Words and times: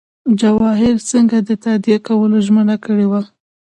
جواهر 0.39 0.95
سینګه 1.07 1.39
د 1.47 1.49
تادیه 1.63 1.97
کولو 2.07 2.37
ژمنه 2.45 2.75
کړې 2.85 3.05
وه. 3.11 3.21